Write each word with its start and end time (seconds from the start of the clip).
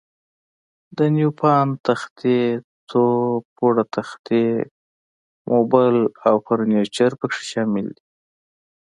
د 0.97 0.99
نیوپان 1.15 1.67
تختې، 1.85 2.39
څو 2.89 3.03
پوړه 3.55 3.83
تختې، 3.95 4.45
موبل 5.49 5.95
او 6.27 6.35
فرنیچر 6.45 7.11
پکې 7.19 7.43
شامل 7.51 7.87
دي. 7.97 8.03